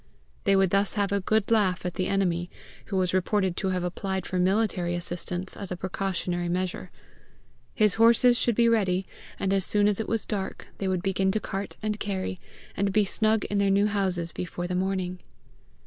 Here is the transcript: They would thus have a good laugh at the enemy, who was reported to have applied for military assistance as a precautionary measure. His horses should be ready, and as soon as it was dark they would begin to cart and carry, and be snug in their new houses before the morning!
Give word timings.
They 0.45 0.55
would 0.55 0.71
thus 0.71 0.95
have 0.95 1.11
a 1.11 1.19
good 1.19 1.51
laugh 1.51 1.85
at 1.85 1.93
the 1.93 2.07
enemy, 2.07 2.49
who 2.85 2.97
was 2.97 3.13
reported 3.13 3.55
to 3.57 3.67
have 3.69 3.83
applied 3.83 4.25
for 4.25 4.39
military 4.39 4.95
assistance 4.95 5.55
as 5.55 5.71
a 5.71 5.77
precautionary 5.77 6.49
measure. 6.49 6.89
His 7.75 7.93
horses 8.01 8.35
should 8.35 8.55
be 8.55 8.67
ready, 8.67 9.05
and 9.39 9.53
as 9.53 9.63
soon 9.63 9.87
as 9.87 9.99
it 9.99 10.09
was 10.09 10.25
dark 10.25 10.65
they 10.79 10.87
would 10.87 11.03
begin 11.03 11.31
to 11.33 11.39
cart 11.39 11.77
and 11.83 11.99
carry, 11.99 12.39
and 12.75 12.91
be 12.91 13.05
snug 13.05 13.45
in 13.45 13.59
their 13.59 13.69
new 13.69 13.85
houses 13.85 14.31
before 14.31 14.65
the 14.65 14.73
morning! 14.73 15.19